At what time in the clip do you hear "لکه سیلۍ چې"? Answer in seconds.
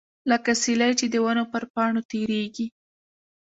0.29-1.05